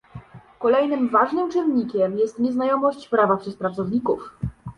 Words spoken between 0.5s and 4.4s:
Kolejnym ważnym czynnikiem jest nieznajomość prawa przez pracowników